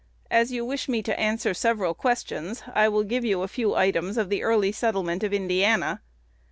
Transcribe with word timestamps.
As 0.31 0.51
you 0.51 0.65
wish 0.65 0.89
me 0.89 1.03
to 1.03 1.19
answer 1.19 1.53
several 1.53 1.93
questions, 1.93 2.63
I 2.73 2.89
will 2.89 3.03
give 3.03 3.23
you 3.23 3.43
a 3.43 3.47
few 3.47 3.75
items 3.75 4.17
of 4.17 4.29
the 4.29 4.41
early 4.41 4.71
settlement 4.71 5.21
of 5.23 5.31
Indiana. 5.31 6.01